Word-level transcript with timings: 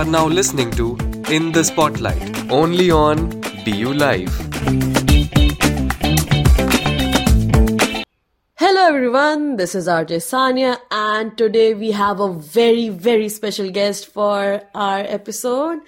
are 0.00 0.04
now 0.06 0.26
listening 0.26 0.70
to 0.70 0.96
In 1.28 1.52
the 1.52 1.62
Spotlight, 1.62 2.50
only 2.50 2.90
on 2.90 3.28
DU 3.66 3.92
Live. 3.92 4.34
Hello 8.54 8.86
everyone, 8.86 9.56
this 9.56 9.74
is 9.74 9.88
RJ 9.88 10.20
Sanya, 10.28 10.78
and 10.90 11.36
today 11.36 11.74
we 11.74 11.90
have 11.90 12.18
a 12.18 12.32
very, 12.32 12.88
very 12.88 13.28
special 13.28 13.70
guest 13.70 14.06
for 14.06 14.62
our 14.74 15.00
episode. 15.00 15.80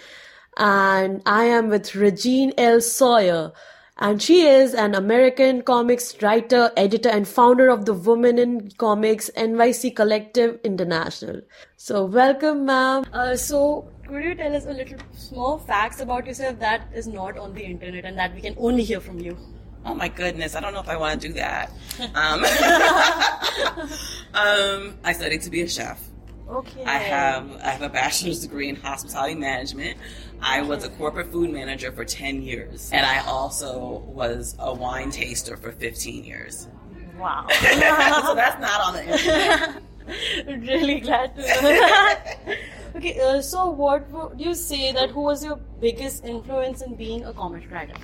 And 0.58 1.22
I 1.24 1.44
am 1.44 1.70
with 1.70 1.94
Regine 1.94 2.52
L. 2.58 2.82
Sawyer, 2.82 3.52
and 3.96 4.20
she 4.20 4.42
is 4.42 4.74
an 4.74 4.94
American 4.94 5.62
comics 5.62 6.20
writer, 6.20 6.70
editor, 6.76 7.08
and 7.08 7.26
founder 7.26 7.70
of 7.70 7.86
the 7.86 7.94
Women 7.94 8.38
in 8.38 8.70
Comics 8.72 9.30
NYC 9.38 9.96
Collective 9.96 10.60
International. 10.64 11.40
So, 11.78 12.04
welcome, 12.04 12.66
ma'am. 12.66 13.04
Uh, 13.12 13.36
so, 13.36 13.88
could 14.06 14.24
you 14.24 14.34
tell 14.34 14.54
us 14.54 14.66
a 14.66 14.72
little 14.72 14.98
small 15.12 15.58
facts 15.58 16.00
about 16.00 16.26
yourself 16.26 16.58
that 16.58 16.88
is 16.94 17.06
not 17.06 17.38
on 17.38 17.54
the 17.54 17.62
internet 17.62 18.04
and 18.04 18.18
that 18.18 18.34
we 18.34 18.40
can 18.40 18.54
only 18.58 18.82
hear 18.82 19.00
from 19.00 19.18
you? 19.18 19.36
Oh 19.84 19.94
my 19.94 20.08
goodness, 20.08 20.54
I 20.54 20.60
don't 20.60 20.72
know 20.72 20.80
if 20.80 20.88
I 20.88 20.96
want 20.96 21.20
to 21.20 21.28
do 21.28 21.34
that. 21.34 21.70
Um, 22.14 22.44
um, 24.34 24.98
I 25.04 25.12
studied 25.12 25.42
to 25.42 25.50
be 25.50 25.60
a 25.62 25.68
chef. 25.68 26.02
Okay. 26.48 26.84
I 26.84 26.98
have 26.98 27.50
I 27.62 27.68
have 27.68 27.82
a 27.82 27.88
bachelor's 27.88 28.40
degree 28.40 28.68
in 28.68 28.76
hospitality 28.76 29.34
management. 29.34 29.96
I 30.40 30.62
was 30.62 30.84
a 30.84 30.88
corporate 30.90 31.30
food 31.30 31.50
manager 31.50 31.92
for 31.92 32.04
10 32.04 32.42
years, 32.42 32.90
and 32.92 33.06
I 33.06 33.24
also 33.26 34.02
was 34.06 34.56
a 34.58 34.72
wine 34.72 35.10
taster 35.10 35.56
for 35.56 35.72
15 35.72 36.24
years. 36.24 36.68
Wow. 37.18 37.46
so 37.50 38.34
that's 38.34 38.60
not 38.60 38.80
on 38.80 38.94
the 38.94 39.04
internet. 39.04 39.82
really 40.66 41.00
glad 41.00 41.36
to 41.36 41.42
know 41.42 41.46
that. 41.46 42.36
Okay, 42.96 43.18
uh, 43.20 43.40
so 43.40 43.70
what 43.70 44.08
would 44.10 44.40
you 44.40 44.54
say 44.54 44.92
that 44.92 45.10
who 45.10 45.22
was 45.22 45.44
your 45.44 45.56
biggest 45.80 46.24
influence 46.24 46.82
in 46.82 46.94
being 46.94 47.24
a 47.24 47.32
comic 47.32 47.70
writer? 47.70 47.94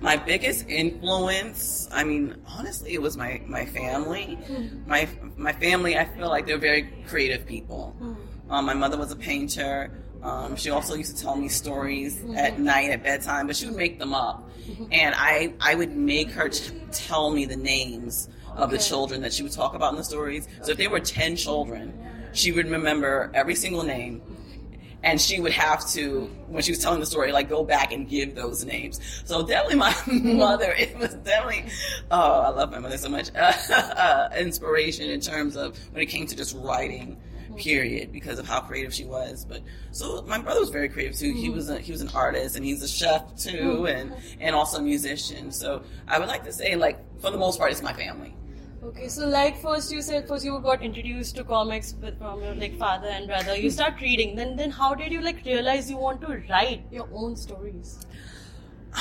My 0.00 0.16
biggest 0.16 0.68
influence, 0.68 1.88
I 1.92 2.04
mean, 2.04 2.36
honestly, 2.46 2.94
it 2.94 3.00
was 3.00 3.16
my, 3.16 3.40
my 3.46 3.64
family. 3.64 4.38
My 4.86 5.08
my 5.36 5.52
family, 5.52 5.96
I 5.96 6.04
feel 6.04 6.28
like 6.28 6.46
they're 6.46 6.58
very 6.58 6.82
creative 7.06 7.46
people. 7.46 7.96
Um, 8.50 8.66
my 8.66 8.74
mother 8.74 8.98
was 8.98 9.10
a 9.12 9.16
painter. 9.16 9.90
Um, 10.22 10.56
she 10.56 10.70
also 10.70 10.94
used 10.94 11.16
to 11.16 11.22
tell 11.22 11.36
me 11.36 11.48
stories 11.48 12.22
at 12.34 12.58
night 12.58 12.90
at 12.90 13.02
bedtime, 13.02 13.46
but 13.46 13.56
she 13.56 13.66
would 13.66 13.76
make 13.76 13.98
them 13.98 14.14
up, 14.14 14.48
and 14.90 15.14
I 15.16 15.54
I 15.60 15.74
would 15.74 15.94
make 15.96 16.30
her 16.32 16.48
t- 16.48 16.72
tell 16.92 17.30
me 17.30 17.44
the 17.46 17.56
names 17.56 18.28
of 18.56 18.70
the 18.70 18.78
children 18.78 19.20
that 19.22 19.32
she 19.32 19.42
would 19.42 19.52
talk 19.52 19.74
about 19.74 19.92
in 19.92 19.98
the 19.98 20.04
stories. 20.04 20.48
So 20.62 20.72
if 20.72 20.78
there 20.78 20.90
were 20.90 21.00
ten 21.00 21.36
children, 21.36 21.92
she 22.34 22.52
would 22.52 22.68
remember 22.68 23.30
every 23.34 23.54
single 23.54 23.82
name. 23.82 24.20
And 25.02 25.20
she 25.20 25.38
would 25.38 25.52
have 25.52 25.86
to 25.90 26.30
when 26.48 26.62
she 26.62 26.72
was 26.72 26.78
telling 26.78 26.98
the 26.98 27.04
story 27.04 27.30
like 27.30 27.50
go 27.50 27.62
back 27.62 27.92
and 27.92 28.08
give 28.08 28.34
those 28.34 28.64
names. 28.64 29.00
So 29.26 29.46
definitely 29.46 29.76
my 29.76 29.94
mother 30.06 30.72
it 30.72 30.96
was 30.98 31.14
definitely 31.16 31.70
oh 32.10 32.40
i 32.40 32.48
love 32.48 32.70
my 32.70 32.78
mother 32.78 32.96
so 32.96 33.10
much 33.10 33.28
uh, 33.36 34.30
inspiration 34.34 35.10
in 35.10 35.20
terms 35.20 35.56
of 35.56 35.76
when 35.92 36.02
it 36.02 36.06
came 36.06 36.26
to 36.26 36.34
just 36.34 36.56
writing 36.56 37.20
period 37.56 38.12
because 38.12 38.38
of 38.38 38.48
how 38.48 38.60
creative 38.60 38.94
she 38.94 39.04
was. 39.04 39.44
But 39.44 39.60
so 39.90 40.22
my 40.22 40.38
brother 40.38 40.60
was 40.60 40.70
very 40.70 40.88
creative 40.88 41.16
too. 41.16 41.32
He 41.34 41.50
was 41.50 41.68
a, 41.68 41.78
he 41.78 41.92
was 41.92 42.00
an 42.00 42.08
artist 42.14 42.56
and 42.56 42.64
he's 42.64 42.82
a 42.82 42.88
chef 42.88 43.36
too 43.36 43.86
and 43.86 44.14
and 44.40 44.56
also 44.56 44.78
a 44.78 44.82
musician. 44.82 45.52
So 45.52 45.82
i 46.08 46.18
would 46.18 46.28
like 46.28 46.44
to 46.44 46.52
say 46.52 46.76
like 46.76 46.98
for 47.20 47.30
the 47.30 47.38
most 47.38 47.58
part 47.58 47.72
it's 47.72 47.82
my 47.82 47.92
family 47.92 48.34
Okay, 48.84 49.08
so 49.08 49.26
like 49.26 49.60
first 49.62 49.90
you 49.90 50.02
said 50.02 50.28
first 50.28 50.44
you 50.44 50.58
got 50.60 50.82
introduced 50.82 51.36
to 51.36 51.44
comics 51.44 51.94
with, 52.02 52.18
from 52.18 52.42
your 52.42 52.54
like 52.54 52.76
father 52.78 53.08
and 53.08 53.26
brother. 53.26 53.56
You 53.56 53.70
start 53.70 54.00
reading. 54.00 54.36
Then 54.36 54.56
then 54.56 54.70
how 54.70 54.94
did 54.94 55.10
you 55.10 55.22
like 55.22 55.44
realize 55.46 55.90
you 55.90 55.96
want 55.96 56.20
to 56.22 56.42
write 56.50 56.82
your 56.90 57.08
own 57.12 57.36
stories? 57.36 57.98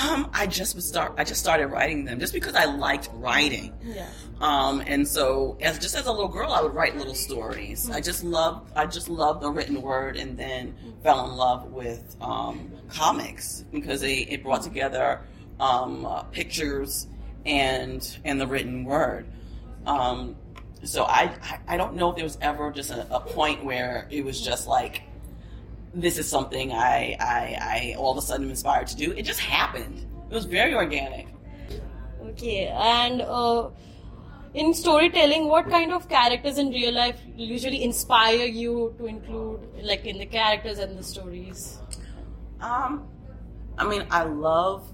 um 0.02 0.28
i 0.34 0.47
just 0.47 0.74
would 0.74 0.84
start 0.84 1.13
i 1.19 1.24
just 1.24 1.40
started 1.40 1.68
writing 1.68 2.03
them 2.03 2.19
just 2.19 2.34
because 2.34 2.56
i 2.56 2.66
liked 2.66 3.09
writing 3.13 3.72
Yeah. 3.84 4.07
Um, 4.41 4.81
and 4.88 5.07
so 5.07 5.56
as 5.62 5.78
just 5.78 5.96
as 5.96 6.07
a 6.07 6.12
little 6.12 6.28
girl, 6.28 6.52
I 6.52 6.62
would 6.62 6.74
write 6.74 6.97
little 6.97 7.13
stories. 7.13 7.90
I 7.90 8.02
just 8.02 8.24
loved, 8.24 8.72
I 8.75 8.86
just 8.88 9.07
loved 9.07 9.41
the 9.41 9.52
written 9.52 9.81
word 9.81 10.18
and 10.18 10.38
then 10.38 10.75
fell 11.03 11.24
in 11.30 11.38
love 11.38 11.72
with, 11.72 12.18
um, 12.19 12.72
comics 12.90 13.63
because 13.72 14.02
they, 14.02 14.16
it 14.34 14.44
brought 14.44 14.63
together, 14.63 15.22
um, 15.62 16.06
uh, 16.06 16.24
pictures 16.24 17.07
and, 17.46 18.18
and 18.25 18.41
the 18.41 18.47
written 18.47 18.84
word. 18.84 19.28
Um, 19.85 20.35
so 20.83 21.03
I, 21.03 21.35
I- 21.41 21.59
I 21.69 21.77
don't 21.77 21.95
know 21.95 22.09
if 22.09 22.16
there 22.16 22.25
was 22.25 22.38
ever 22.41 22.71
just 22.71 22.91
a, 22.91 23.07
a 23.16 23.19
point 23.19 23.63
where 23.63 24.07
it 24.11 24.23
was 24.23 24.41
just 24.41 24.67
like, 24.67 25.01
this 25.94 26.17
is 26.17 26.27
something 26.27 26.71
I, 26.71 27.16
I, 27.19 27.57
I 27.61 27.95
all 27.97 28.11
of 28.11 28.17
a 28.17 28.21
sudden 28.21 28.45
am 28.45 28.49
inspired 28.49 28.88
to 28.88 28.95
do. 28.95 29.11
It 29.11 29.23
just 29.23 29.39
happened. 29.39 30.05
It 30.29 30.33
was 30.33 30.45
very 30.45 30.73
organic. 30.73 31.27
Okay, 32.29 32.67
and 32.67 33.21
uh, 33.21 33.69
in 34.55 34.73
storytelling, 34.73 35.47
what 35.49 35.69
kind 35.69 35.91
of 35.94 36.09
characters 36.09 36.57
in 36.57 36.69
real 36.69 36.94
life 36.94 37.19
usually 37.35 37.83
inspire 37.83 38.45
you 38.45 38.95
to 38.97 39.05
include, 39.05 39.59
like 39.83 40.05
in 40.05 40.17
the 40.17 40.25
characters 40.25 40.79
and 40.79 40.97
the 40.97 41.03
stories? 41.03 41.77
Um, 42.59 43.07
I 43.77 43.88
mean, 43.88 44.05
I 44.09 44.23
love 44.23 44.89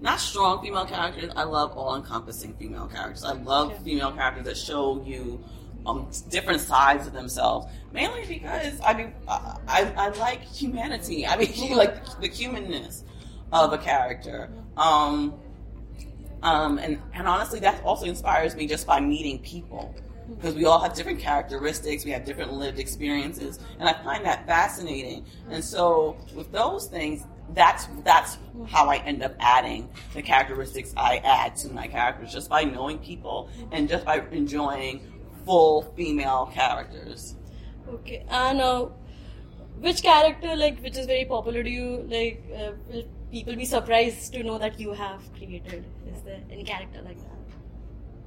not 0.00 0.20
strong 0.20 0.62
female 0.62 0.86
characters. 0.86 1.32
I 1.34 1.44
love 1.44 1.76
all-encompassing 1.76 2.54
female 2.54 2.86
characters. 2.86 3.24
I 3.24 3.32
love 3.32 3.72
Okay. 3.72 3.82
female 3.84 4.12
characters 4.12 4.44
that 4.44 4.56
show 4.56 5.02
you 5.04 5.42
um, 5.86 6.08
different 6.28 6.60
sides 6.60 7.06
of 7.06 7.12
themselves. 7.12 7.66
Mainly 7.92 8.24
because 8.26 8.78
I 8.84 8.94
mean, 8.94 9.12
I, 9.26 9.56
I, 9.66 9.92
I 9.96 10.08
like 10.10 10.42
humanity. 10.42 11.26
I 11.26 11.36
mean, 11.36 11.76
like 11.76 12.20
the 12.20 12.28
humanness 12.28 13.04
of 13.52 13.72
a 13.72 13.78
character. 13.78 14.50
Um, 14.76 15.34
um, 16.42 16.78
and, 16.78 17.00
and 17.14 17.26
honestly, 17.26 17.58
that 17.60 17.82
also 17.82 18.06
inspires 18.06 18.54
me 18.54 18.66
just 18.66 18.86
by 18.86 19.00
meeting 19.00 19.40
people. 19.40 19.94
Because 20.28 20.54
we 20.54 20.66
all 20.66 20.78
have 20.78 20.92
different 20.92 21.18
characteristics, 21.18 22.04
we 22.04 22.10
have 22.10 22.26
different 22.26 22.52
lived 22.52 22.78
experiences, 22.78 23.58
and 23.80 23.88
I 23.88 23.94
find 24.04 24.24
that 24.26 24.46
fascinating. 24.46 25.24
And 25.48 25.64
so, 25.64 26.18
with 26.34 26.52
those 26.52 26.86
things, 26.86 27.24
that's 27.54 27.88
that's 28.04 28.38
how 28.66 28.88
I 28.88 28.96
end 28.98 29.22
up 29.22 29.34
adding 29.40 29.88
the 30.14 30.22
characteristics 30.22 30.92
I 30.96 31.18
add 31.18 31.56
to 31.56 31.70
my 31.70 31.86
characters, 31.86 32.32
just 32.32 32.48
by 32.50 32.64
knowing 32.64 32.98
people 32.98 33.48
and 33.72 33.88
just 33.88 34.04
by 34.04 34.22
enjoying 34.30 35.00
full 35.44 35.82
female 35.96 36.50
characters. 36.52 37.36
Okay, 37.88 38.24
and 38.28 38.60
uh, 38.60 38.86
which 39.80 40.02
character, 40.02 40.54
like, 40.56 40.80
which 40.80 40.96
is 40.96 41.06
very 41.06 41.24
popular, 41.24 41.62
do 41.62 41.70
you 41.70 42.06
like? 42.08 42.44
Uh, 42.54 42.72
will 42.88 43.04
people 43.30 43.56
be 43.56 43.64
surprised 43.64 44.32
to 44.32 44.42
know 44.42 44.58
that 44.58 44.78
you 44.78 44.92
have 44.92 45.22
created? 45.34 45.84
Is 46.12 46.22
there 46.22 46.40
any 46.50 46.64
character 46.64 47.00
like 47.02 47.18
that? 47.18 47.38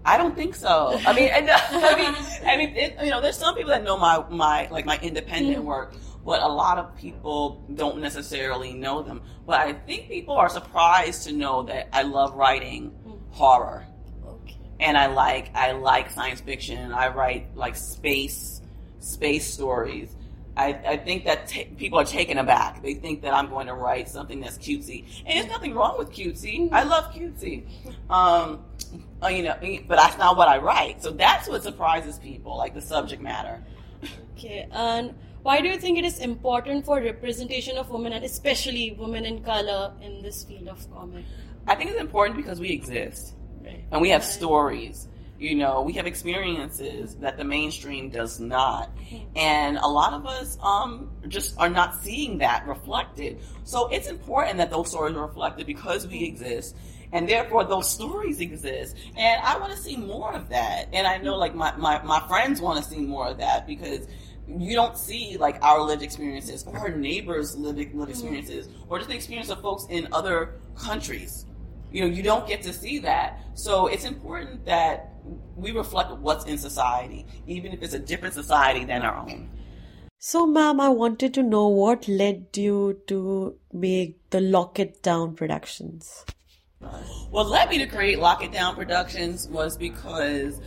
I 0.03 0.17
don't 0.17 0.35
think 0.35 0.55
so. 0.55 0.99
I 1.05 1.13
mean, 1.13 1.29
and, 1.29 1.49
I 1.51 1.95
mean, 1.95 2.15
I 2.45 2.57
mean, 2.57 2.75
it, 2.75 2.97
you 3.03 3.11
know, 3.11 3.21
there's 3.21 3.37
some 3.37 3.55
people 3.55 3.69
that 3.69 3.83
know 3.83 3.97
my 3.97 4.23
my 4.29 4.67
like 4.69 4.85
my 4.85 4.97
independent 5.01 5.63
work, 5.63 5.93
but 6.25 6.41
a 6.41 6.47
lot 6.47 6.77
of 6.77 6.95
people 6.97 7.63
don't 7.73 7.99
necessarily 7.99 8.73
know 8.73 9.01
them. 9.01 9.21
But 9.45 9.59
I 9.61 9.73
think 9.73 10.07
people 10.07 10.35
are 10.35 10.49
surprised 10.49 11.23
to 11.27 11.33
know 11.33 11.63
that 11.63 11.89
I 11.93 12.03
love 12.03 12.35
writing 12.35 12.91
horror, 13.31 13.85
Okay. 14.25 14.57
and 14.79 14.97
I 14.97 15.07
like 15.07 15.55
I 15.55 15.71
like 15.71 16.11
science 16.11 16.41
fiction. 16.41 16.91
I 16.91 17.07
write 17.09 17.55
like 17.55 17.75
space 17.75 18.61
space 18.99 19.51
stories. 19.51 20.15
I, 20.57 20.67
I 20.85 20.97
think 20.97 21.23
that 21.25 21.47
ta 21.47 21.61
people 21.77 21.97
are 21.97 22.05
taken 22.05 22.37
aback. 22.37 22.83
They 22.83 22.93
think 22.95 23.21
that 23.21 23.33
I'm 23.33 23.49
going 23.49 23.67
to 23.67 23.73
write 23.73 24.09
something 24.09 24.41
that's 24.41 24.57
cutesy, 24.57 25.05
and 25.25 25.37
there's 25.37 25.47
nothing 25.47 25.73
wrong 25.73 25.97
with 25.97 26.11
cutesy. 26.11 26.69
I 26.73 26.83
love 26.83 27.13
cutesy, 27.13 27.63
um, 28.09 28.65
uh, 29.23 29.27
you 29.29 29.43
know, 29.43 29.55
but 29.87 29.95
that's 29.95 30.17
not 30.17 30.35
what 30.35 30.49
I 30.49 30.57
write. 30.57 31.01
So 31.01 31.11
that's 31.11 31.47
what 31.47 31.63
surprises 31.63 32.19
people, 32.19 32.57
like 32.57 32.73
the 32.73 32.81
subject 32.81 33.21
matter. 33.21 33.63
Okay, 34.35 34.67
and 34.71 35.15
why 35.43 35.59
do 35.61 35.67
you 35.67 35.77
think 35.77 35.97
it 35.97 36.05
is 36.05 36.19
important 36.19 36.85
for 36.85 37.01
representation 37.01 37.77
of 37.77 37.89
women 37.89 38.13
and 38.13 38.23
especially 38.23 38.95
women 38.97 39.25
in 39.25 39.43
color 39.43 39.93
in 40.01 40.21
this 40.21 40.43
field 40.43 40.67
of 40.67 40.91
comic? 40.91 41.25
I 41.67 41.75
think 41.75 41.91
it's 41.91 41.99
important 41.99 42.37
because 42.37 42.59
we 42.59 42.69
exist 42.71 43.33
Right. 43.63 43.83
and 43.91 44.01
we 44.01 44.09
have 44.09 44.23
stories. 44.23 45.07
You 45.39 45.55
know, 45.55 45.81
we 45.81 45.93
have 45.93 46.05
experiences 46.05 47.15
that 47.15 47.37
the 47.37 47.43
mainstream 47.43 48.09
does 48.09 48.39
not. 48.39 48.95
Mm-hmm. 48.97 49.37
And 49.37 49.77
a 49.77 49.87
lot 49.87 50.13
of 50.13 50.27
us 50.27 50.57
um, 50.61 51.09
just 51.27 51.57
are 51.57 51.69
not 51.69 51.95
seeing 51.95 52.37
that 52.39 52.67
reflected. 52.67 53.39
So 53.63 53.87
it's 53.87 54.07
important 54.07 54.57
that 54.57 54.69
those 54.69 54.91
stories 54.91 55.15
are 55.15 55.25
reflected 55.25 55.65
because 55.65 56.05
we 56.05 56.15
mm-hmm. 56.17 56.25
exist. 56.25 56.75
And 57.11 57.27
therefore, 57.27 57.63
those 57.63 57.89
stories 57.89 58.39
exist. 58.39 58.95
And 59.17 59.41
I 59.41 59.57
want 59.57 59.71
to 59.71 59.77
see 59.77 59.97
more 59.97 60.31
of 60.31 60.47
that. 60.49 60.89
And 60.93 61.07
I 61.07 61.17
know, 61.17 61.31
mm-hmm. 61.31 61.39
like, 61.39 61.55
my, 61.55 61.75
my, 61.75 62.01
my 62.03 62.25
friends 62.27 62.61
want 62.61 62.83
to 62.83 62.87
see 62.87 62.99
more 62.99 63.27
of 63.27 63.39
that 63.39 63.65
because 63.65 64.07
you 64.47 64.75
don't 64.75 64.97
see 64.97 65.37
like 65.37 65.63
our 65.63 65.81
lived 65.81 66.01
experiences 66.01 66.63
or 66.65 66.77
our 66.77 66.89
neighbors' 66.89 67.55
lived, 67.55 67.77
lived 67.77 67.93
mm-hmm. 67.93 68.09
experiences 68.09 68.69
or 68.89 68.97
just 68.97 69.09
the 69.09 69.15
experience 69.15 69.49
of 69.49 69.61
folks 69.61 69.85
in 69.89 70.07
other 70.11 70.59
countries. 70.75 71.45
You 71.91 72.01
know, 72.01 72.07
you 72.07 72.23
don't 72.23 72.47
get 72.47 72.61
to 72.63 72.73
see 72.73 72.99
that. 72.99 73.39
So 73.53 73.87
it's 73.87 74.05
important 74.05 74.65
that 74.65 75.13
we 75.55 75.71
reflect 75.71 76.11
what's 76.11 76.45
in 76.45 76.57
society, 76.57 77.25
even 77.47 77.73
if 77.73 77.83
it's 77.83 77.93
a 77.93 77.99
different 77.99 78.33
society 78.33 78.85
than 78.85 79.01
our 79.01 79.17
own. 79.17 79.49
So, 80.17 80.45
ma'am, 80.45 80.79
I 80.79 80.89
wanted 80.89 81.33
to 81.33 81.43
know 81.43 81.67
what 81.67 82.07
led 82.07 82.55
you 82.55 83.01
to 83.07 83.55
make 83.73 84.29
the 84.29 84.39
Lock 84.39 84.79
It 84.79 85.01
Down 85.01 85.35
Productions. 85.35 86.25
What 87.31 87.47
led 87.49 87.69
me 87.69 87.79
to 87.79 87.87
create 87.87 88.19
Lock 88.19 88.43
It 88.43 88.51
Down 88.51 88.75
Productions 88.75 89.47
was 89.47 89.77
because 89.77 90.61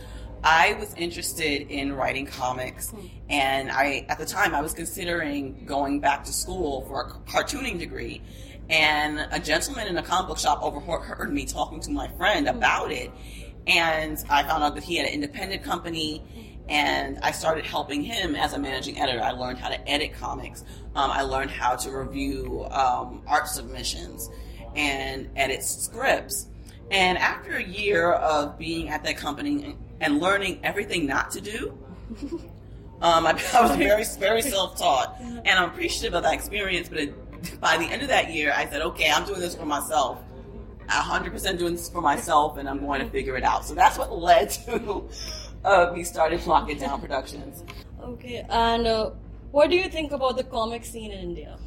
I 0.45 0.73
was 0.79 0.93
interested 0.93 1.71
in 1.71 1.93
writing 1.93 2.27
comics, 2.27 2.93
and 3.29 3.71
I 3.71 4.05
at 4.09 4.19
the 4.19 4.27
time 4.27 4.53
I 4.53 4.61
was 4.61 4.75
considering 4.75 5.65
going 5.65 5.99
back 5.99 6.23
to 6.25 6.31
school 6.31 6.81
for 6.87 7.01
a 7.01 7.31
cartooning 7.31 7.79
degree. 7.79 8.21
And 8.69 9.27
a 9.31 9.39
gentleman 9.39 9.87
in 9.87 9.97
a 9.97 10.03
comic 10.03 10.27
book 10.27 10.37
shop 10.37 10.61
overheard 10.61 11.33
me 11.33 11.45
talking 11.45 11.79
to 11.81 11.89
my 11.89 12.07
friend 12.09 12.47
about 12.47 12.91
it, 12.91 13.11
and 13.65 14.23
I 14.29 14.43
found 14.43 14.63
out 14.63 14.75
that 14.75 14.83
he 14.83 14.97
had 14.97 15.07
an 15.07 15.13
independent 15.15 15.63
company 15.63 16.23
and 16.67 17.19
I 17.21 17.31
started 17.31 17.65
helping 17.65 18.01
him 18.01 18.35
as 18.35 18.53
a 18.53 18.59
managing 18.59 18.99
editor. 18.99 19.21
I 19.21 19.31
learned 19.31 19.59
how 19.59 19.69
to 19.69 19.89
edit 19.89 20.13
comics. 20.13 20.63
Um, 20.95 21.11
I 21.11 21.21
learned 21.21 21.51
how 21.51 21.75
to 21.75 21.91
review 21.91 22.65
um, 22.71 23.21
art 23.27 23.47
submissions 23.47 24.29
and 24.75 25.29
edit 25.35 25.63
scripts. 25.63 26.47
And 26.89 27.19
after 27.19 27.55
a 27.57 27.63
year 27.63 28.13
of 28.13 28.57
being 28.57 28.89
at 28.89 29.03
that 29.03 29.17
company 29.17 29.75
and 30.01 30.19
learning 30.19 30.59
everything 30.63 31.05
not 31.05 31.31
to 31.31 31.41
do, 31.41 31.77
um, 33.01 33.25
I, 33.25 33.39
I, 33.53 33.61
was 33.61 33.75
very, 33.75 34.03
very 34.19 34.41
self-taught, 34.41 35.17
and 35.19 35.47
I'm 35.47 35.69
appreciative 35.69 36.13
of 36.13 36.23
that 36.23 36.33
experience. 36.33 36.89
But 36.89 36.99
it, 36.99 37.61
by 37.61 37.77
the 37.77 37.85
end 37.85 38.01
of 38.01 38.07
that 38.09 38.31
year, 38.33 38.53
I 38.55 38.67
said, 38.67 38.81
"Okay, 38.81 39.09
I'm 39.09 39.25
doing 39.25 39.39
this 39.39 39.55
for 39.55 39.65
myself. 39.65 40.19
100% 40.87 41.57
doing 41.57 41.73
this 41.73 41.89
for 41.89 42.01
myself, 42.01 42.57
and 42.57 42.69
I'm 42.69 42.79
going 42.79 43.01
to 43.01 43.09
figure 43.09 43.35
it 43.37 43.43
out." 43.43 43.65
So 43.65 43.73
that's 43.73 43.97
what 43.97 44.15
led 44.17 44.51
to 44.51 45.07
uh, 45.65 45.91
we 45.93 46.03
started 46.03 46.45
Lock 46.45 46.69
It 46.69 46.79
Down 46.79 47.01
Productions. 47.01 47.63
Okay, 48.01 48.45
and 48.49 48.85
uh, 48.85 49.11
what 49.51 49.69
do 49.69 49.75
you 49.75 49.89
think 49.89 50.11
about 50.11 50.37
the 50.37 50.43
comic 50.43 50.85
scene 50.85 51.11
in 51.11 51.19
India? 51.19 51.57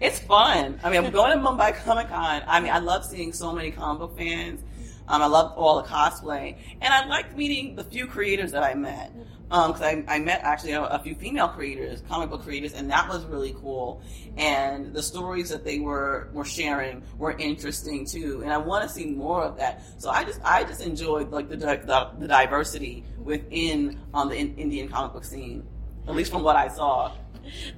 It's 0.00 0.18
fun. 0.18 0.80
I 0.82 0.90
mean, 0.90 1.04
I'm 1.04 1.12
going 1.12 1.36
to 1.36 1.44
Mumbai 1.48 1.74
Comic 1.84 2.08
Con. 2.08 2.42
I 2.46 2.60
mean, 2.60 2.72
I 2.72 2.78
love 2.78 3.04
seeing 3.04 3.32
so 3.32 3.52
many 3.52 3.70
comic 3.70 4.00
book 4.00 4.16
fans. 4.16 4.62
Um, 5.08 5.22
I 5.22 5.26
love 5.26 5.52
all 5.56 5.80
the 5.82 5.88
cosplay, 5.88 6.56
and 6.80 6.92
I 6.92 7.06
liked 7.06 7.36
meeting 7.36 7.74
the 7.76 7.84
few 7.84 8.06
creators 8.06 8.52
that 8.52 8.62
I 8.62 8.74
met 8.74 9.12
because 9.48 9.80
um, 9.80 10.04
I, 10.08 10.16
I, 10.16 10.18
met 10.18 10.42
actually 10.42 10.72
a, 10.72 10.82
a, 10.82 10.98
few 10.98 11.14
female 11.14 11.48
creators, 11.48 12.02
comic 12.06 12.28
book 12.28 12.42
creators, 12.42 12.74
and 12.74 12.90
that 12.90 13.08
was 13.08 13.24
really 13.24 13.54
cool. 13.58 14.02
And 14.36 14.92
the 14.92 15.02
stories 15.02 15.48
that 15.48 15.64
they 15.64 15.78
were 15.78 16.28
were 16.34 16.44
sharing 16.44 17.02
were 17.16 17.32
interesting 17.32 18.04
too. 18.04 18.42
And 18.42 18.52
I 18.52 18.58
want 18.58 18.86
to 18.86 18.94
see 18.94 19.06
more 19.06 19.42
of 19.42 19.56
that. 19.56 19.82
So 19.96 20.10
I 20.10 20.24
just 20.24 20.40
I 20.44 20.64
just 20.64 20.82
enjoyed 20.82 21.30
like 21.30 21.48
the 21.48 21.56
the, 21.56 22.10
the 22.18 22.28
diversity 22.28 23.04
within 23.16 23.98
um, 24.12 24.28
the 24.28 24.36
in, 24.36 24.54
Indian 24.56 24.88
comic 24.88 25.14
book 25.14 25.24
scene, 25.24 25.66
at 26.06 26.14
least 26.14 26.30
from 26.30 26.42
what 26.42 26.56
I 26.56 26.68
saw. 26.68 27.12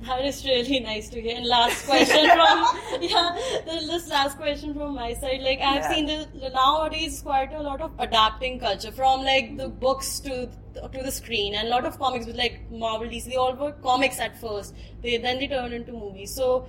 That 0.06 0.25
is 0.25 0.44
really 0.44 0.81
nice 0.81 1.08
to 1.11 1.20
hear. 1.20 1.37
And 1.37 1.46
last 1.46 1.87
question 1.87 2.28
from 2.31 2.67
yeah, 3.00 3.38
this 3.64 4.08
last 4.08 4.37
question 4.37 4.75
from 4.75 4.94
my 4.94 5.14
side. 5.14 5.40
Like 5.43 5.61
I've 5.61 5.82
yeah. 5.82 5.94
seen 5.94 6.06
the, 6.06 6.50
nowadays 6.50 7.20
quite 7.22 7.52
a 7.52 7.62
lot 7.62 7.81
of 7.81 7.93
adapting 7.99 8.61
culture 8.61 8.93
from 8.93 9.25
like 9.25 9.56
the 9.56 9.69
books 9.69 10.20
to 10.20 10.49
to 10.75 11.02
the 11.02 11.11
screen, 11.11 11.55
and 11.55 11.69
a 11.69 11.70
lot 11.70 11.84
of 11.84 11.99
comics 11.99 12.26
with 12.26 12.37
like 12.37 12.61
Marvel, 12.70 13.08
DC. 13.08 13.25
They 13.25 13.37
all 13.37 13.55
were 13.55 13.72
comics 13.72 14.20
at 14.20 14.40
first. 14.40 14.75
They 15.02 15.17
then 15.19 15.38
they 15.38 15.49
turn 15.49 15.72
into 15.72 15.93
movies. 15.93 16.34
So. 16.34 16.67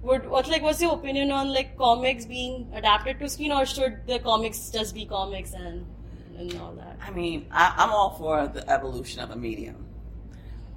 Would, 0.00 0.28
what's 0.30 0.48
like 0.48 0.62
what's 0.62 0.80
your 0.80 0.94
opinion 0.94 1.32
on 1.32 1.52
like 1.52 1.76
comics 1.76 2.24
being 2.24 2.70
adapted 2.72 3.18
to 3.18 3.28
screen 3.28 3.50
or 3.50 3.66
should 3.66 4.06
the 4.06 4.20
comics 4.20 4.70
just 4.70 4.94
be 4.94 5.04
comics 5.04 5.54
and 5.54 5.84
and 6.38 6.56
all 6.60 6.72
that? 6.74 6.96
I 7.02 7.10
mean, 7.10 7.46
I, 7.50 7.74
I'm 7.76 7.90
all 7.90 8.10
for 8.10 8.46
the 8.46 8.62
evolution 8.70 9.20
of 9.20 9.32
a 9.32 9.36
medium 9.36 9.87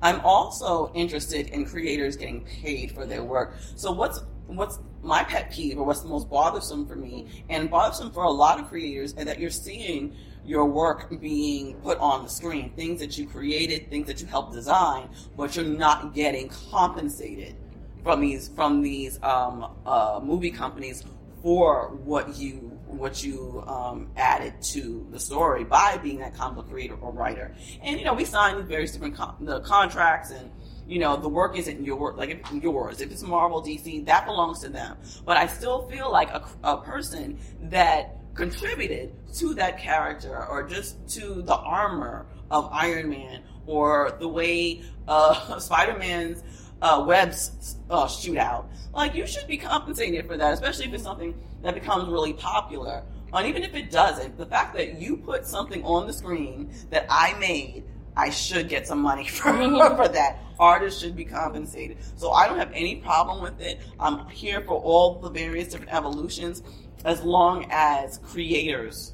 I'm 0.02 0.20
also 0.22 0.92
interested 0.94 1.50
in 1.50 1.66
creators 1.66 2.16
getting 2.16 2.42
paid 2.42 2.92
for 2.92 3.06
their 3.06 3.24
work. 3.24 3.56
So 3.76 3.92
what's 3.92 4.24
what's 4.48 4.80
my 5.02 5.24
pet 5.24 5.52
peeve 5.52 5.78
or 5.78 5.86
what's 5.86 6.02
the 6.02 6.10
most 6.10 6.30
bothersome 6.30 6.86
for 6.86 6.96
me 6.96 7.28
and 7.50 7.70
bothersome 7.70 8.12
for 8.12 8.24
a 8.24 8.30
lot 8.30 8.60
of 8.60 8.68
creators 8.68 9.14
is 9.14 9.26
that 9.26 9.40
you're 9.40 9.50
seeing 9.50 10.14
your 10.46 10.66
work 10.66 11.10
being 11.22 11.76
put 11.78 11.98
on 12.00 12.24
the 12.24 12.30
screen, 12.30 12.72
things 12.76 13.00
that 13.00 13.18
you 13.18 13.28
created, 13.28 13.90
things 13.90 14.08
that 14.08 14.20
you 14.20 14.28
helped 14.28 14.52
design, 14.54 15.08
but 15.38 15.56
you're 15.56 15.64
not 15.64 16.14
getting 16.14 16.50
compensated 16.50 17.56
from 18.04 18.22
these 18.22 18.50
from 18.50 18.82
these 18.82 19.22
um, 19.24 19.72
uh, 19.86 20.20
movie 20.22 20.52
companies 20.52 21.04
for 21.42 21.90
what 22.04 22.36
you 22.36 22.78
what 22.92 23.24
you 23.24 23.64
um, 23.68 24.12
added 24.18 24.54
to 24.62 25.08
the 25.12 25.20
story 25.20 25.64
by 25.64 25.98
being 25.98 26.20
that 26.20 26.36
comic 26.36 26.58
book 26.58 26.70
creator 26.70 26.96
or 26.96 27.12
writer. 27.12 27.56
And 27.82 28.00
you 28.00 28.06
know, 28.06 28.14
we 28.14 28.26
signed 28.26 28.64
various 28.68 28.92
different 28.92 29.16
con- 29.16 29.36
the 29.40 29.62
contracts 29.62 30.32
and 30.32 30.52
you 30.88 31.00
know, 31.00 31.16
the 31.16 31.30
work 31.30 31.58
isn't 31.58 31.86
your 31.86 32.14
like 32.14 32.46
yours. 32.52 33.00
If 33.00 33.12
it's 33.12 33.24
Marvel, 33.24 33.64
DC, 33.64 34.06
that 34.06 34.26
belongs 34.26 34.60
to 34.60 34.70
them. 34.70 34.98
But 35.26 35.38
I 35.38 35.48
still 35.48 35.88
feel 35.90 36.12
like 36.12 36.30
a, 36.32 36.46
a 36.64 36.78
person 36.78 37.40
that 37.64 38.18
contributed 38.34 39.14
to 39.36 39.54
that 39.54 39.78
character 39.78 40.46
or 40.48 40.68
just 40.68 41.08
to 41.16 41.42
the 41.42 41.56
armor 41.56 42.26
of 42.50 42.70
Iron 42.72 43.10
Man 43.10 43.44
or 43.66 44.18
the 44.20 44.28
way 44.28 44.82
uh, 45.08 45.60
Spider 45.60 45.98
Man's 45.98 46.44
uh, 46.82 47.04
webs 47.06 47.78
uh, 47.90 48.08
shoot 48.08 48.38
out. 48.38 48.70
Like 48.94 49.16
you 49.16 49.26
should 49.26 49.48
be 49.48 49.58
compensated 49.58 50.28
for 50.28 50.38
that, 50.38 50.54
especially 50.54 50.86
if 50.86 50.94
it's 50.94 51.04
something 51.04 51.36
that 51.62 51.74
becomes 51.74 52.10
really 52.10 52.34
popular. 52.34 53.04
And 53.34 53.48
even 53.48 53.64
if 53.64 53.74
it 53.76 53.92
doesn't, 53.92 54.38
the 54.38 54.46
fact 54.46 54.76
that 54.76 55.00
you 55.00 55.18
put 55.18 55.46
something 55.46 55.84
on 55.84 56.06
the 56.06 56.14
screen 56.14 56.72
that 56.90 57.06
I 57.10 57.34
made, 57.40 57.86
I 58.18 58.30
should 58.30 58.68
get 58.68 58.88
some 58.88 59.02
money 59.02 59.28
for, 59.28 59.54
for 59.54 60.08
that. 60.08 60.40
Artists 60.60 61.02
should 61.02 61.16
be 61.16 61.26
compensated. 61.26 61.98
So 62.18 62.32
I 62.32 62.48
don't 62.48 62.60
have 62.60 62.72
any 62.74 62.98
problem 62.98 63.42
with 63.42 63.60
it. 63.62 63.80
I'm 64.00 64.28
here 64.30 64.62
for 64.62 64.80
all 64.80 65.20
the 65.20 65.30
various 65.30 65.70
different 65.70 65.94
evolutions 65.94 66.62
as 67.04 67.24
long 67.24 67.66
as 67.72 68.20
creators 68.20 69.14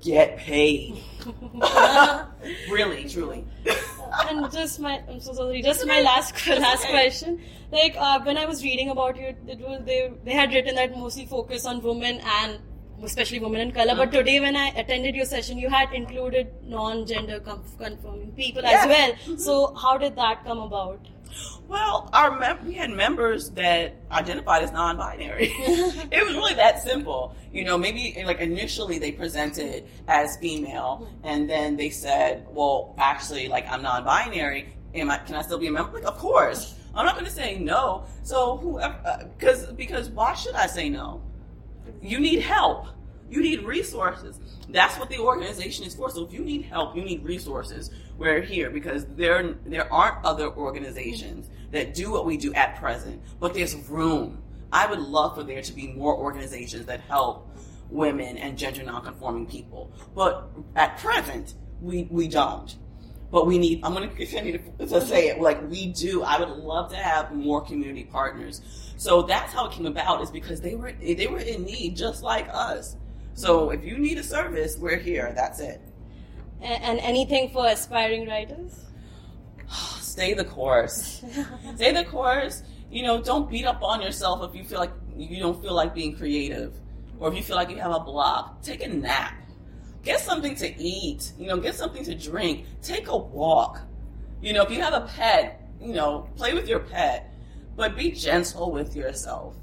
get 0.00 0.38
paid. 0.38 1.02
really, 2.70 3.06
truly. 3.08 3.44
And 4.28 4.50
just 4.52 4.80
my, 4.80 5.02
I'm 5.08 5.20
so 5.20 5.32
sorry. 5.32 5.62
Just 5.62 5.86
my 5.86 6.00
last 6.00 6.46
last 6.48 6.86
question. 6.88 7.40
Like 7.72 7.94
uh, 7.98 8.20
when 8.22 8.36
I 8.36 8.46
was 8.46 8.64
reading 8.64 8.90
about 8.90 9.16
you, 9.16 9.34
it 9.46 9.60
was 9.60 9.82
they 9.84 10.10
they 10.24 10.32
had 10.32 10.52
written 10.52 10.74
that 10.76 10.96
mostly 10.96 11.26
focus 11.26 11.66
on 11.66 11.82
women 11.82 12.20
and 12.40 12.58
especially 13.02 13.38
women 13.40 13.60
in 13.60 13.72
color. 13.72 13.94
But 13.94 14.12
today, 14.12 14.40
when 14.40 14.56
I 14.56 14.68
attended 14.68 15.14
your 15.14 15.24
session, 15.24 15.58
you 15.58 15.70
had 15.70 15.92
included 15.92 16.48
non-gender 16.64 17.40
confirming 17.40 18.32
people 18.32 18.62
yeah. 18.62 18.80
as 18.80 18.86
well. 18.86 19.38
So 19.38 19.74
how 19.74 19.96
did 19.98 20.16
that 20.16 20.44
come 20.44 20.58
about? 20.58 21.00
Well, 21.68 22.10
our 22.12 22.38
mem- 22.38 22.66
we 22.66 22.74
had 22.74 22.90
members 22.90 23.50
that 23.50 23.94
identified 24.10 24.62
as 24.64 24.72
non-binary. 24.72 25.46
it 25.54 26.26
was 26.26 26.34
really 26.34 26.54
that 26.54 26.82
simple. 26.82 27.36
You 27.52 27.64
know, 27.64 27.78
maybe 27.78 28.22
like 28.24 28.40
initially 28.40 28.98
they 28.98 29.12
presented 29.12 29.84
as 30.08 30.36
female, 30.38 31.08
and 31.22 31.48
then 31.48 31.76
they 31.76 31.90
said, 31.90 32.46
"Well, 32.50 32.94
actually, 32.98 33.48
like 33.48 33.68
I'm 33.70 33.82
non-binary. 33.82 34.74
Am 34.94 35.10
I? 35.10 35.18
Can 35.18 35.36
I 35.36 35.42
still 35.42 35.58
be 35.58 35.68
a 35.68 35.72
member?" 35.72 35.92
Like, 35.92 36.04
of 36.04 36.18
course. 36.18 36.74
I'm 36.92 37.06
not 37.06 37.14
going 37.14 37.26
to 37.26 37.30
say 37.30 37.56
no. 37.56 38.04
So 38.24 38.56
whoever, 38.56 39.30
because 39.38 39.68
uh, 39.68 39.72
because 39.72 40.08
why 40.10 40.34
should 40.34 40.56
I 40.56 40.66
say 40.66 40.88
no? 40.88 41.22
You 42.02 42.18
need 42.18 42.40
help. 42.40 42.86
You 43.30 43.40
need 43.40 43.62
resources. 43.62 44.40
That's 44.68 44.98
what 44.98 45.08
the 45.08 45.18
organization 45.18 45.86
is 45.86 45.94
for. 45.94 46.10
So 46.10 46.26
if 46.26 46.32
you 46.32 46.40
need 46.40 46.62
help, 46.62 46.96
you 46.96 47.04
need 47.04 47.24
resources. 47.24 47.90
We're 48.18 48.42
here 48.42 48.70
because 48.70 49.06
there 49.06 49.54
there 49.64 49.90
aren't 49.92 50.24
other 50.24 50.48
organizations 50.50 51.48
that 51.70 51.94
do 51.94 52.10
what 52.10 52.26
we 52.26 52.36
do 52.36 52.52
at 52.54 52.76
present, 52.76 53.22
but 53.38 53.54
there's 53.54 53.76
room. 53.88 54.42
I 54.72 54.86
would 54.86 55.00
love 55.00 55.36
for 55.36 55.42
there 55.42 55.62
to 55.62 55.72
be 55.72 55.88
more 55.88 56.16
organizations 56.16 56.86
that 56.86 57.00
help 57.00 57.48
women 57.90 58.38
and 58.38 58.56
gender 58.56 58.82
nonconforming 58.82 59.46
people. 59.46 59.92
But 60.14 60.48
at 60.76 60.98
present, 60.98 61.54
we, 61.80 62.08
we 62.10 62.28
don't. 62.28 62.76
But 63.30 63.46
we 63.46 63.58
need, 63.58 63.80
I'm 63.84 63.94
going 63.94 64.08
to 64.08 64.14
continue 64.14 64.58
to, 64.58 65.00
say 65.00 65.28
it, 65.28 65.40
like 65.40 65.68
we 65.70 65.86
do. 65.88 66.22
I 66.22 66.38
would 66.40 66.48
love 66.48 66.90
to 66.90 66.96
have 66.96 67.32
more 67.32 67.60
community 67.60 68.04
partners. 68.04 68.60
So 68.96 69.22
that's 69.22 69.52
how 69.52 69.66
it 69.66 69.72
came 69.72 69.86
about 69.86 70.20
is 70.22 70.30
because 70.30 70.60
they 70.60 70.74
were, 70.74 70.92
they 70.92 71.28
were 71.28 71.38
in 71.38 71.64
need 71.64 71.96
just 71.96 72.22
like 72.22 72.48
us. 72.52 72.96
So 73.34 73.70
if 73.70 73.84
you 73.84 73.98
need 73.98 74.18
a 74.18 74.22
service, 74.22 74.76
we're 74.78 74.98
here. 74.98 75.32
That's 75.34 75.60
it. 75.60 75.80
And 76.62 76.98
anything 77.00 77.50
for 77.50 77.66
aspiring 77.66 78.28
writers? 78.28 78.84
Stay 80.00 80.34
the 80.34 80.44
course. 80.44 81.24
Stay 81.76 81.92
the 81.92 82.04
course. 82.04 82.62
You 82.90 83.02
know, 83.02 83.22
don't 83.22 83.48
beat 83.48 83.64
up 83.64 83.82
on 83.82 84.02
yourself 84.02 84.48
if 84.48 84.54
you 84.54 84.64
feel 84.64 84.80
like 84.80 84.92
you 85.16 85.38
don't 85.38 85.60
feel 85.62 85.74
like 85.74 85.94
being 85.94 86.16
creative, 86.16 86.74
or 87.18 87.28
if 87.30 87.36
you 87.36 87.42
feel 87.42 87.56
like 87.56 87.70
you 87.70 87.76
have 87.76 87.92
a 87.92 88.00
block. 88.00 88.62
Take 88.62 88.82
a 88.82 88.88
nap. 88.88 89.34
Get 90.02 90.20
something 90.20 90.54
to 90.56 90.82
eat. 90.82 91.32
You 91.38 91.46
know, 91.46 91.58
get 91.58 91.74
something 91.74 92.04
to 92.04 92.14
drink. 92.14 92.66
Take 92.82 93.08
a 93.08 93.16
walk. 93.16 93.80
You 94.42 94.52
know, 94.52 94.62
if 94.62 94.70
you 94.70 94.80
have 94.80 94.94
a 94.94 95.02
pet, 95.02 95.60
you 95.80 95.92
know, 95.92 96.28
play 96.36 96.54
with 96.54 96.68
your 96.68 96.80
pet, 96.80 97.32
but 97.76 97.96
be 97.96 98.10
gentle 98.10 98.72
with 98.72 98.96
yourself. 98.96 99.54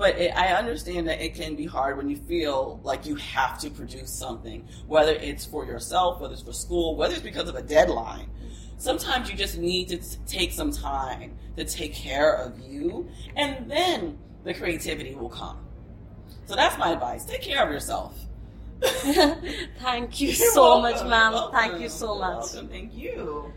But 0.00 0.16
it, 0.18 0.34
I 0.34 0.54
understand 0.54 1.06
that 1.08 1.20
it 1.22 1.34
can 1.34 1.56
be 1.56 1.66
hard 1.66 1.98
when 1.98 2.08
you 2.08 2.16
feel 2.16 2.80
like 2.82 3.04
you 3.04 3.16
have 3.16 3.58
to 3.58 3.68
produce 3.68 4.10
something, 4.10 4.66
whether 4.86 5.12
it's 5.12 5.44
for 5.44 5.66
yourself, 5.66 6.22
whether 6.22 6.32
it's 6.32 6.42
for 6.42 6.54
school, 6.54 6.96
whether 6.96 7.12
it's 7.12 7.22
because 7.22 7.50
of 7.50 7.54
a 7.54 7.60
deadline. 7.60 8.30
sometimes 8.78 9.30
you 9.30 9.36
just 9.36 9.58
need 9.58 9.88
to 9.88 9.98
take 10.24 10.52
some 10.52 10.72
time 10.72 11.36
to 11.58 11.66
take 11.66 11.92
care 11.92 12.32
of 12.32 12.58
you, 12.60 13.10
and 13.36 13.70
then 13.70 14.16
the 14.42 14.54
creativity 14.54 15.14
will 15.14 15.28
come. 15.28 15.58
So 16.46 16.54
that's 16.56 16.78
my 16.78 16.92
advice. 16.92 17.26
Take 17.26 17.42
care 17.42 17.62
of 17.62 17.70
yourself. 17.70 18.18
Thank 18.80 20.18
you 20.18 20.28
You're 20.32 20.50
so 20.52 20.80
welcome. 20.80 21.10
much, 21.10 21.10
ma'am. 21.10 21.32
You're 21.34 21.52
Thank 21.52 21.80
you 21.82 21.88
so 21.90 22.14
much. 22.18 22.38
welcome. 22.38 22.68
Thank 22.68 22.94
you. 22.94 23.52